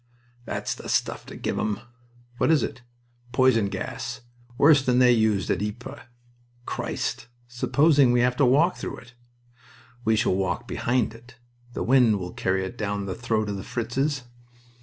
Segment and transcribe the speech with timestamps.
[0.45, 1.79] "That's the stuff to give them!"
[2.39, 2.81] "What is it?"
[3.31, 4.21] "Poison gas.
[4.57, 6.01] Worse than they used at Ypres."
[6.65, 7.27] "Christ!...
[7.47, 9.13] supposing we have to walk through it?"
[10.03, 11.35] "We shall walk behind it.
[11.73, 14.23] The wind will carry it down the throat of the Fritzes.